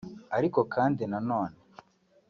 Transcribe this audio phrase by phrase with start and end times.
[0.37, 1.57] Ariko kandi nanone